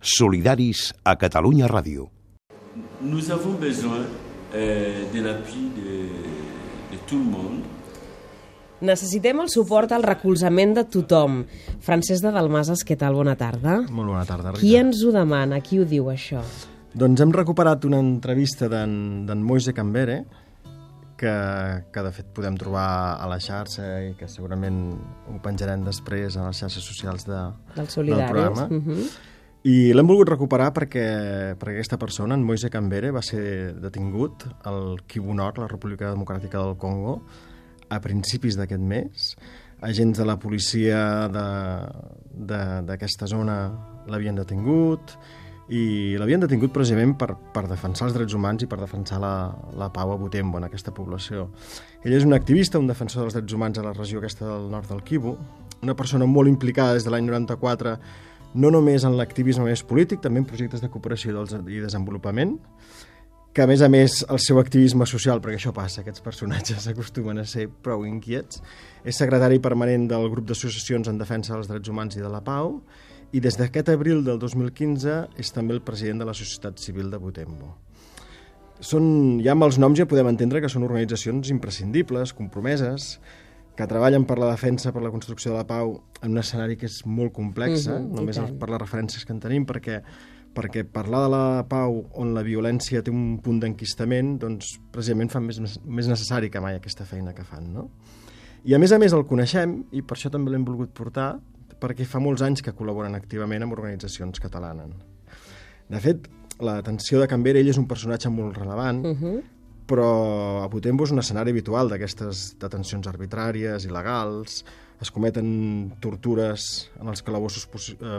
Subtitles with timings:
[0.00, 2.08] Solidaris a Catalunya Ràdio.
[3.02, 4.00] Nous avons besoin
[4.54, 6.08] euh, de l'appui de,
[6.92, 7.60] de tout le monde.
[8.80, 11.42] Necessitem el suport al recolzament de tothom.
[11.84, 13.12] Francesc de Dalmases, què tal?
[13.18, 13.82] Bona tarda.
[13.92, 14.62] Molt bona tarda, Rita.
[14.62, 15.60] Qui ens ho demana?
[15.60, 16.40] Qui ho diu, això?
[16.96, 20.22] Doncs hem recuperat una entrevista d'en Moise Cambere,
[21.20, 21.34] que,
[21.92, 22.86] que de fet podem trobar
[23.20, 24.80] a la xarxa i que segurament
[25.28, 27.42] ho penjarem després a les xarxes socials de,
[27.76, 28.24] Del Solidaris.
[28.24, 28.64] del programa.
[28.64, 29.10] Uh -huh.
[29.60, 31.02] I l'hem volgut recuperar perquè,
[31.60, 36.62] perquè aquesta persona, en Moise Cambere, va ser detingut al Kivu Nord, la República Democràtica
[36.62, 37.18] del Congo,
[37.92, 39.36] a principis d'aquest mes.
[39.84, 41.28] Agents de la policia
[42.40, 43.58] d'aquesta zona
[44.08, 45.12] l'havien detingut
[45.68, 49.90] i l'havien detingut precisament per, per defensar els drets humans i per defensar la, la
[49.92, 51.50] pau a Butembo, en aquesta població.
[52.00, 54.88] Ell és un activista, un defensor dels drets humans a la regió aquesta del nord
[54.88, 55.36] del Kivu,
[55.84, 57.98] una persona molt implicada des de l'any 94
[58.54, 62.56] no només en l'activisme més polític, també en projectes de cooperació i desenvolupament,
[63.52, 67.42] que a més a més el seu activisme social, perquè això passa, aquests personatges acostumen
[67.42, 68.62] a ser prou inquiets,
[69.04, 72.78] és secretari permanent del grup d'associacions en defensa dels drets humans i de la pau,
[73.32, 77.18] i des d'aquest abril del 2015 és també el president de la Societat Civil de
[77.22, 77.76] Butembo.
[78.80, 83.18] Són, ja amb els noms ja podem entendre que són organitzacions imprescindibles, compromeses,
[83.76, 86.88] que treballen per la defensa, per la construcció de la pau en un escenari que
[86.88, 90.02] és molt complex, uh -huh, només per les referències que en tenim, perquè,
[90.54, 95.40] perquè parlar de la pau on la violència té un punt d'enquistament, doncs precisament fa
[95.40, 97.90] més, més necessari que mai aquesta feina que fan, no?
[98.64, 101.40] I a més a més el coneixem, i per això també l'hem volgut portar,
[101.80, 104.90] perquè fa molts anys que col·laboren activament amb organitzacions catalanes.
[105.88, 106.28] De fet,
[106.60, 109.42] la detenció de Canberra, ell és un personatge molt relevant, uh -huh
[109.90, 114.60] però a Butembo és un escenari habitual d'aquestes detencions arbitràries, il·legals,
[115.02, 115.48] es cometen
[116.04, 116.66] tortures
[117.00, 117.66] en els calabossos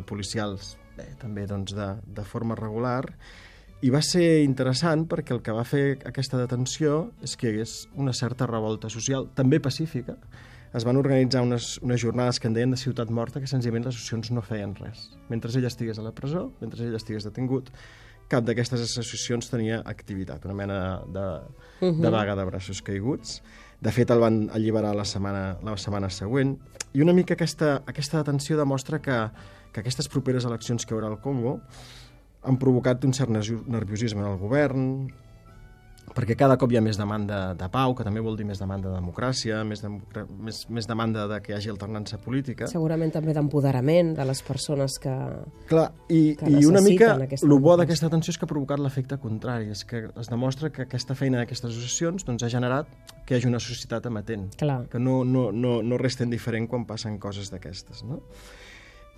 [0.10, 3.06] policials, bé, també doncs, de, de forma regular,
[3.82, 7.76] i va ser interessant perquè el que va fer aquesta detenció és que hi hagués
[7.98, 10.18] una certa revolta social, també pacífica.
[10.78, 13.96] Es van organitzar unes, unes jornades que en deien de ciutat morta, que senzillament les
[13.96, 15.10] associacions no feien res.
[15.32, 17.74] Mentre ell estigués a la presó, mentre ell estigués detingut,
[18.32, 21.26] cap d'aquestes associacions tenia activitat, una mena de,
[21.82, 22.02] uh -huh.
[22.02, 23.42] de vaga de braços caiguts.
[23.82, 26.58] De fet, el van alliberar la setmana, la setmana següent.
[26.94, 29.32] I una mica aquesta, aquesta detenció demostra que,
[29.74, 31.62] que aquestes properes eleccions que hi haurà al Congo
[32.44, 35.12] han provocat un cert nerviosisme en el govern,
[36.16, 38.90] perquè cada cop hi ha més demanda de pau, que també vol dir més demanda
[38.90, 39.92] de democràcia, més, de,
[40.44, 42.68] més, més demanda de que hi hagi alternança política.
[42.72, 45.14] Segurament també d'empoderament de les persones que
[45.70, 49.20] Clar, i, que i una mica el bo d'aquesta atenció és que ha provocat l'efecte
[49.22, 52.90] contrari, és que es demostra que aquesta feina d'aquestes associacions doncs, ha generat
[53.26, 54.84] que hi hagi una societat amatent, Clar.
[54.92, 58.22] que no, no, no, no resten diferent quan passen coses d'aquestes, no?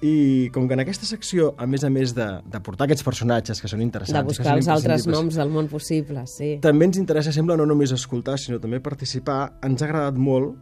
[0.04, 3.62] I com que en aquesta secció, a més a més de, de portar aquests personatges
[3.64, 4.20] que són interessants...
[4.20, 6.58] De buscar els altres noms del món possible, sí.
[6.64, 9.40] També ens interessa, sembla, no només escoltar, sinó també participar.
[9.64, 10.58] Ens ha agradat molt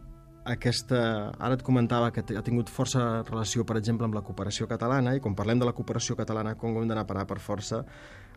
[0.46, 1.02] aquesta...
[1.38, 5.22] Ara et comentava que ha tingut força relació, per exemple, amb la cooperació catalana, i
[5.24, 7.82] quan parlem de la cooperació catalana a Congo hem d'anar a parar per força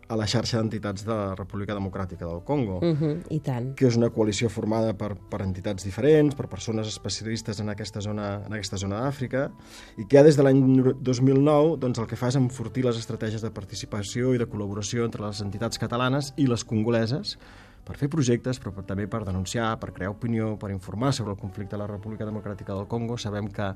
[0.08, 3.74] a la xarxa d'entitats de la República Democràtica del Congo, uh -huh, i tant.
[3.74, 8.42] que és una coalició formada per, per entitats diferents, per persones especialistes en aquesta zona
[8.46, 9.50] en aquesta zona d'Àfrica,
[9.98, 13.42] i que ja des de l'any 2009 doncs, el que fa és enfortir les estratègies
[13.42, 17.38] de participació i de col·laboració entre les entitats catalanes i les congoleses
[17.86, 21.76] per fer projectes, però també per denunciar, per crear opinió, per informar sobre el conflicte
[21.76, 23.16] a la República Democràtica del Congo.
[23.16, 23.68] Sabem que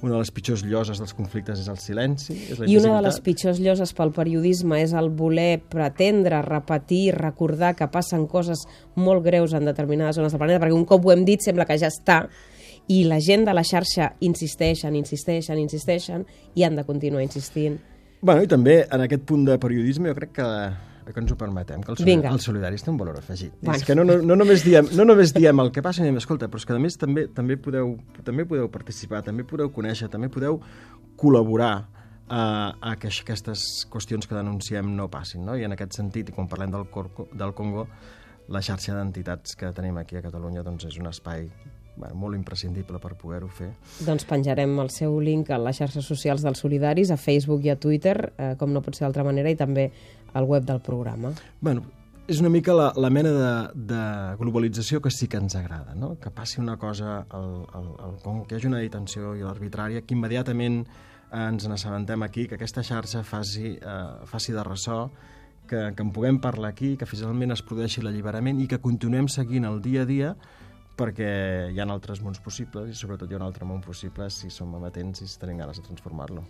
[0.00, 3.02] una de les pitjors lloses dels conflictes és el silenci, és la I una de
[3.04, 8.64] les pitjors lloses pel periodisme és el voler pretendre, repetir, recordar que passen coses
[8.96, 11.76] molt greus en determinades zones del planeta, perquè un cop ho hem dit sembla que
[11.78, 12.22] ja està,
[12.88, 16.24] i la gent de la xarxa insisteixen, insisteixen, insisteixen,
[16.56, 17.76] i han de continuar insistint.
[18.20, 20.46] Bueno, i també en aquest punt de periodisme jo crec que
[21.14, 22.32] que ens ho permetem, que el, solidari, Vinga.
[22.34, 23.54] el solidaris té un valor afegit.
[23.60, 23.76] Bueno.
[23.76, 26.48] És que no, no, no, només diem, no només diem el que passa, ni escolta,
[26.50, 27.96] però és que a més també, també, podeu,
[28.26, 30.60] també podeu participar, també podeu conèixer, també podeu
[31.18, 31.72] col·laborar
[32.28, 32.42] a,
[32.80, 35.44] a que aquestes qüestions que denunciem no passin.
[35.48, 35.56] No?
[35.56, 37.88] I en aquest sentit, i quan parlem del, Corco, del Congo,
[38.48, 41.48] la xarxa d'entitats que tenim aquí a Catalunya doncs és un espai
[41.98, 43.72] bueno, molt imprescindible per poder-ho fer.
[44.06, 47.76] Doncs penjarem el seu link a les xarxes socials dels Solidaris, a Facebook i a
[47.76, 49.90] Twitter, eh, com no pot ser d'altra manera, i també
[50.38, 51.32] al web del programa.
[51.60, 51.84] Bueno,
[52.28, 53.52] és una mica la, la mena de,
[53.88, 54.00] de
[54.36, 56.14] globalització que sí que ens agrada, no?
[56.20, 60.04] que passi una cosa al, al, al Congo, que hi hagi una detenció i l'arbitrària,
[60.04, 65.06] que immediatament eh, ens n'assabentem aquí, que aquesta xarxa faci, eh, faci de ressò,
[65.68, 69.68] que, que en puguem parlar aquí, que finalment es produeixi l'alliberament i que continuem seguint
[69.68, 70.34] el dia a dia
[70.98, 71.30] perquè
[71.72, 74.74] hi ha altres mons possibles i sobretot hi ha un altre món possible si som
[74.74, 76.44] amatents i si tenim ganes de transformar-lo.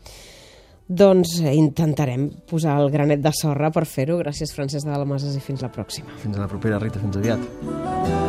[0.89, 4.17] doncs eh, intentarem posar el granet de sorra per fer-ho.
[4.23, 6.17] Gràcies, Francesc de Dalmases, i fins la pròxima.
[6.25, 8.27] Fins a la propera, Rita, fins aviat.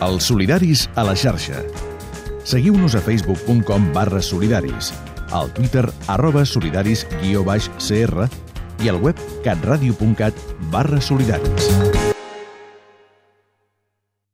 [0.00, 1.60] Els solidaris a la xarxa.
[2.48, 4.94] Seguiu-nos a facebook.com barra solidaris,
[5.30, 8.30] al twitter arroba solidaris guió baix CR
[8.80, 11.99] i al web catradio.cat barra solidaris.